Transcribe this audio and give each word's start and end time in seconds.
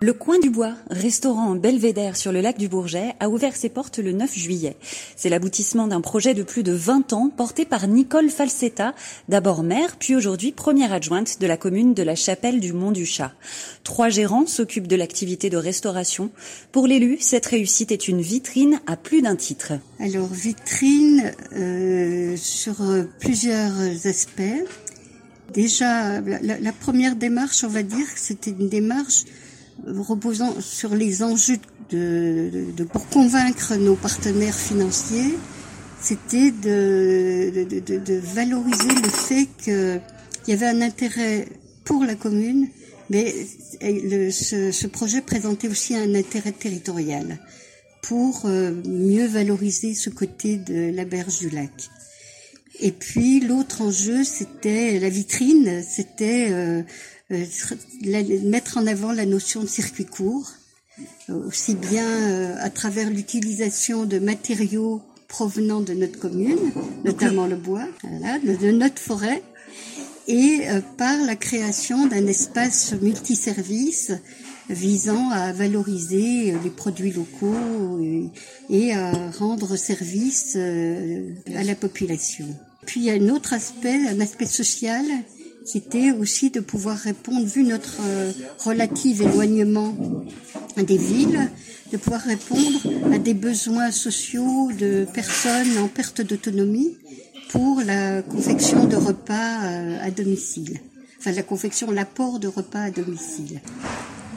Le 0.00 0.12
Coin 0.12 0.38
du 0.38 0.48
Bois, 0.48 0.74
restaurant 0.90 1.56
belvédère 1.56 2.16
sur 2.16 2.30
le 2.30 2.40
lac 2.40 2.56
du 2.56 2.68
Bourget, 2.68 3.16
a 3.18 3.28
ouvert 3.28 3.56
ses 3.56 3.68
portes 3.68 3.98
le 3.98 4.12
9 4.12 4.32
juillet. 4.32 4.76
C'est 5.16 5.28
l'aboutissement 5.28 5.88
d'un 5.88 6.00
projet 6.00 6.34
de 6.34 6.44
plus 6.44 6.62
de 6.62 6.70
20 6.70 7.12
ans 7.14 7.32
porté 7.36 7.64
par 7.64 7.88
Nicole 7.88 8.30
Falsetta, 8.30 8.94
d'abord 9.28 9.64
maire, 9.64 9.96
puis 9.98 10.14
aujourd'hui 10.14 10.52
première 10.52 10.92
adjointe 10.92 11.40
de 11.40 11.46
la 11.48 11.56
commune 11.56 11.94
de 11.94 12.04
la 12.04 12.14
Chapelle 12.14 12.60
du 12.60 12.72
Mont 12.72 12.92
du 12.92 13.06
Chat. 13.06 13.32
Trois 13.82 14.08
gérants 14.08 14.46
s'occupent 14.46 14.86
de 14.86 14.94
l'activité 14.94 15.50
de 15.50 15.56
restauration. 15.56 16.30
Pour 16.70 16.86
l'élu, 16.86 17.16
cette 17.18 17.46
réussite 17.46 17.90
est 17.90 18.06
une 18.06 18.20
vitrine 18.20 18.80
à 18.86 18.96
plus 18.96 19.20
d'un 19.20 19.34
titre. 19.34 19.72
Alors 19.98 20.28
vitrine 20.32 21.32
euh, 21.56 22.36
sur 22.36 22.76
plusieurs 23.18 24.06
aspects. 24.06 24.42
Déjà, 25.52 26.20
la, 26.20 26.60
la 26.60 26.72
première 26.72 27.16
démarche, 27.16 27.64
on 27.64 27.68
va 27.68 27.82
dire, 27.82 28.06
c'était 28.14 28.52
une 28.52 28.68
démarche 28.68 29.24
reposant 29.86 30.60
sur 30.60 30.94
les 30.94 31.22
enjeux 31.22 31.58
de, 31.90 32.84
pour 32.92 33.06
convaincre 33.08 33.74
nos 33.76 33.94
partenaires 33.94 34.54
financiers, 34.54 35.34
c'était 36.00 36.50
de, 36.50 37.66
valoriser 38.34 38.94
le 39.02 39.08
fait 39.08 39.48
qu'il 39.62 40.00
y 40.48 40.52
avait 40.52 40.66
un 40.66 40.80
intérêt 40.80 41.48
pour 41.84 42.04
la 42.04 42.14
commune, 42.14 42.68
mais 43.10 43.32
ce, 43.80 44.86
projet 44.86 45.22
présentait 45.22 45.68
aussi 45.68 45.94
un 45.96 46.14
intérêt 46.14 46.52
territorial 46.52 47.38
pour 48.02 48.42
euh, 48.44 48.72
mieux 48.86 49.26
valoriser 49.26 49.94
ce 49.94 50.10
côté 50.10 50.56
de 50.56 50.94
la 50.94 51.04
berge 51.04 51.40
du 51.40 51.50
lac. 51.50 51.72
Et 52.80 52.92
puis 52.92 53.40
l'autre 53.40 53.82
enjeu, 53.82 54.22
c'était 54.22 55.00
la 55.00 55.08
vitrine, 55.08 55.82
c'était 55.82 56.48
euh, 56.50 56.82
euh, 57.32 57.44
mettre 58.44 58.78
en 58.78 58.86
avant 58.86 59.12
la 59.12 59.26
notion 59.26 59.62
de 59.62 59.66
circuit 59.66 60.06
court, 60.06 60.52
euh, 61.28 61.48
aussi 61.48 61.74
bien 61.74 62.56
à 62.56 62.70
travers 62.70 63.10
l'utilisation 63.10 64.04
de 64.04 64.20
matériaux 64.20 65.02
provenant 65.26 65.80
de 65.80 65.92
notre 65.92 66.20
commune, 66.20 66.72
notamment 67.04 67.46
le 67.46 67.56
bois, 67.56 67.86
voilà, 68.02 68.38
de 68.38 68.70
notre 68.70 69.00
forêt, 69.00 69.42
et 70.28 70.60
par 70.96 71.18
la 71.24 71.36
création 71.36 72.06
d'un 72.06 72.26
espace 72.26 72.94
multiservice 73.00 74.12
visant 74.68 75.30
à 75.30 75.52
valoriser 75.52 76.54
les 76.62 76.70
produits 76.70 77.12
locaux 77.12 78.00
et, 78.70 78.92
à 78.92 79.30
rendre 79.32 79.76
service 79.76 80.56
à 80.56 81.64
la 81.64 81.74
population. 81.74 82.46
Puis 82.88 83.00
il 83.00 83.04
y 83.04 83.10
a 83.10 83.14
un 83.14 83.28
autre 83.28 83.52
aspect, 83.52 84.00
un 84.08 84.18
aspect 84.20 84.46
social 84.46 85.04
c'était 85.68 86.12
aussi 86.12 86.48
de 86.48 86.60
pouvoir 86.60 86.96
répondre, 86.96 87.44
vu 87.44 87.62
notre 87.62 87.98
euh, 88.00 88.32
relatif 88.64 89.20
éloignement 89.20 89.94
des 90.78 90.96
villes, 90.96 91.50
de 91.92 91.98
pouvoir 91.98 92.22
répondre 92.22 92.80
à 93.12 93.18
des 93.18 93.34
besoins 93.34 93.90
sociaux 93.90 94.70
de 94.78 95.06
personnes 95.12 95.76
en 95.76 95.88
perte 95.88 96.22
d'autonomie 96.22 96.96
pour 97.50 97.82
la 97.82 98.22
confection 98.22 98.86
de 98.86 98.96
repas 98.96 99.64
euh, 99.64 99.98
à 100.02 100.10
domicile. 100.10 100.80
Enfin, 101.18 101.32
la 101.32 101.42
confection, 101.42 101.90
l'apport 101.90 102.38
de 102.38 102.48
repas 102.48 102.84
à 102.84 102.90
domicile. 102.90 103.60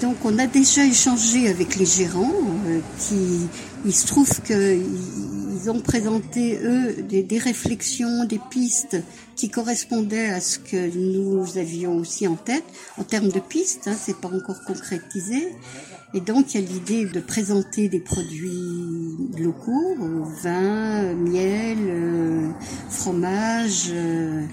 Donc, 0.00 0.16
on 0.24 0.38
a 0.38 0.46
déjà 0.46 0.86
échangé 0.86 1.48
avec 1.48 1.76
les 1.76 1.84
gérants, 1.84 2.32
euh, 2.68 2.80
qui, 3.00 3.48
il 3.84 3.94
se 3.94 4.06
trouve 4.06 4.30
qu'ils 4.40 4.80
ils 5.68 6.08
ont 6.08 6.22
eux, 6.62 7.02
des, 7.02 7.22
des, 7.22 7.38
réflexions, 7.38 8.24
des 8.24 8.40
pistes 8.50 8.96
qui 9.36 9.50
correspondaient 9.50 10.30
à 10.30 10.40
ce 10.40 10.58
que 10.58 10.96
nous 10.96 11.58
avions 11.58 11.96
aussi 11.96 12.26
en 12.26 12.36
tête, 12.36 12.64
en 12.96 13.04
termes 13.04 13.28
de 13.28 13.40
pistes, 13.40 13.88
hein, 13.88 13.96
c'est 13.98 14.16
pas 14.16 14.28
encore 14.28 14.62
concrétisé. 14.64 15.48
Et 16.14 16.20
donc, 16.20 16.54
il 16.54 16.60
y 16.60 16.64
a 16.64 16.66
l'idée 16.66 17.04
de 17.04 17.20
présenter 17.20 17.88
des 17.90 18.00
produits 18.00 18.48
locaux, 19.38 19.96
vin, 20.42 21.14
miel, 21.14 21.78
euh, 21.80 22.48
fromage, 22.88 23.88
euh, 23.90 24.46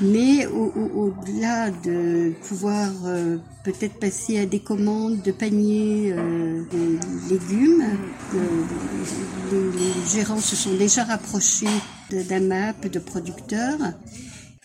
mais 0.00 0.46
au-delà 0.46 1.70
de 1.70 2.32
pouvoir 2.48 2.90
euh, 3.06 3.38
peut-être 3.62 3.98
passer 4.00 4.38
à 4.38 4.46
des 4.46 4.58
commandes 4.60 5.22
de 5.22 5.30
paniers 5.30 6.12
euh, 6.12 6.64
de 6.70 6.98
légumes, 7.32 7.84
euh, 8.34 8.64
les, 9.52 10.10
gérants 10.10 10.40
se 10.40 10.56
sont 10.56 10.74
déjà 10.74 11.04
rapprochés 11.04 11.66
d'un 12.10 12.40
map 12.40 12.72
de 12.72 12.98
producteurs 12.98 13.78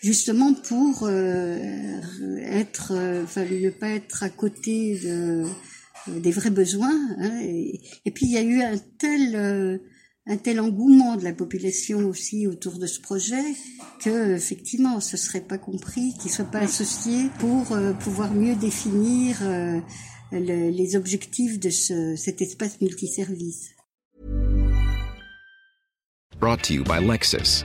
justement 0.02 0.54
pour 0.54 1.08
être, 1.08 2.92
enfin 3.24 3.44
ne 3.44 3.70
pas 3.70 3.90
être 3.90 4.22
à 4.22 4.30
côté 4.30 4.98
de, 4.98 5.44
des 6.08 6.30
vrais 6.32 6.50
besoins. 6.50 6.98
Hein, 7.18 7.40
et, 7.42 7.80
et, 8.06 8.10
puis 8.10 8.26
il 8.26 8.32
y 8.32 8.38
a 8.38 8.42
eu 8.42 8.62
un 8.62 8.78
tel 8.98 9.80
un 10.26 10.36
tel 10.36 10.60
engouement 10.60 11.16
de 11.16 11.24
la 11.24 11.32
population 11.32 12.00
aussi 12.06 12.46
autour 12.46 12.78
de 12.78 12.86
ce 12.86 13.00
projet 13.00 13.42
que 14.00 14.34
effectivement 14.34 15.00
ce 15.00 15.16
serait 15.16 15.40
pas 15.40 15.58
compris 15.58 16.14
qu'il 16.20 16.30
soit 16.30 16.44
pas 16.44 16.60
associé 16.60 17.28
pour 17.38 17.72
euh, 17.72 17.92
pouvoir 17.94 18.32
mieux 18.32 18.54
définir 18.54 19.38
euh, 19.42 19.80
le, 20.32 20.70
les 20.70 20.96
objectifs 20.96 21.58
de 21.58 21.70
ce, 21.70 22.16
cet 22.16 22.42
espace 22.42 22.80
multiservice. 22.80 23.70
Brought 26.38 26.62
to 26.62 26.74
you 26.74 26.84
by 26.84 27.00
Lexus. 27.00 27.64